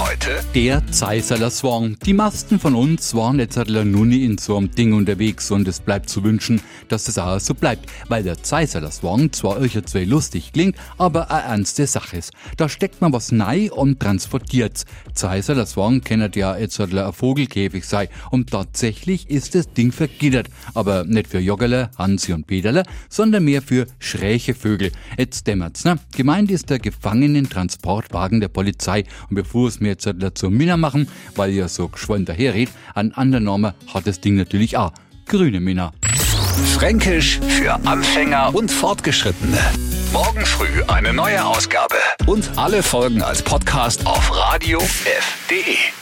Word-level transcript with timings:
Heute 0.00 0.38
der 0.54 0.86
Zeiserler 0.92 1.50
Swang. 1.50 1.96
Die 2.04 2.12
meisten 2.12 2.60
von 2.60 2.76
uns 2.76 3.14
waren 3.14 3.40
jetzt 3.40 3.56
halt 3.56 3.68
noch 3.68 3.84
nie 3.84 4.24
in 4.24 4.38
so 4.38 4.56
einem 4.56 4.70
Ding 4.70 4.92
unterwegs 4.92 5.50
und 5.50 5.66
es 5.66 5.80
bleibt 5.80 6.08
zu 6.08 6.22
wünschen, 6.22 6.60
dass 6.86 7.08
es 7.08 7.18
auch 7.18 7.40
so 7.40 7.52
bleibt, 7.52 7.90
weil 8.08 8.22
der 8.22 8.40
Zeiserler 8.40 8.92
Swang 8.92 9.32
zwar 9.32 9.56
euch 9.56 9.76
zwei 9.86 10.04
lustig 10.04 10.52
klingt, 10.52 10.76
aber 10.98 11.32
eine 11.32 11.42
ernste 11.42 11.86
Sache 11.86 12.18
ist. 12.18 12.32
Da 12.56 12.68
steckt 12.68 13.00
man 13.00 13.12
was 13.12 13.32
nei 13.32 13.72
und 13.72 13.98
transportiert's. 13.98 14.84
Zeiserler 15.14 15.66
Swang 15.66 16.00
kennt 16.00 16.36
ja 16.36 16.56
jetzt 16.56 16.78
halt 16.78 16.94
ein 16.94 17.12
Vogelkäfig 17.12 17.84
sei 17.84 18.08
und 18.30 18.50
tatsächlich 18.50 19.28
ist 19.28 19.56
das 19.56 19.72
Ding 19.72 19.90
vergittert, 19.90 20.48
aber 20.74 21.04
nicht 21.04 21.26
für 21.26 21.40
Joggerle, 21.40 21.90
Hansi 21.98 22.32
und 22.32 22.46
Peterle, 22.46 22.84
sondern 23.08 23.44
mehr 23.44 23.62
für 23.62 23.86
schräche 23.98 24.54
Vögel. 24.54 24.92
Jetzt 25.18 25.48
dämmert's, 25.48 25.84
ne? 25.84 25.98
Gemeint 26.16 26.52
ist 26.52 26.70
der 26.70 26.78
Gefangenentransportwagen 26.78 28.40
der 28.40 28.48
Polizei 28.48 29.04
und 29.28 29.34
bevor 29.34 29.66
es 29.66 29.80
mir 29.80 29.87
jetzt 29.88 30.10
dazu 30.18 30.50
Männer 30.50 30.76
machen, 30.76 31.08
weil 31.34 31.50
ihr 31.50 31.68
so 31.68 31.88
geschwollen 31.88 32.24
daherredet. 32.24 32.74
An 32.94 33.12
anderen 33.12 33.44
Namen 33.44 33.72
hat 33.92 34.06
das 34.06 34.20
Ding 34.20 34.36
natürlich 34.36 34.76
auch. 34.76 34.92
Grüne 35.26 35.60
Männer. 35.60 35.92
Fränkisch 36.74 37.40
für 37.48 37.74
Anfänger 37.86 38.54
und 38.54 38.70
Fortgeschrittene. 38.70 39.58
Morgen 40.12 40.44
früh 40.46 40.82
eine 40.88 41.12
neue 41.12 41.44
Ausgabe. 41.44 41.96
Und 42.26 42.50
alle 42.56 42.82
Folgen 42.82 43.22
als 43.22 43.42
Podcast 43.42 44.06
auf 44.06 44.34
radiof.de. 44.34 45.97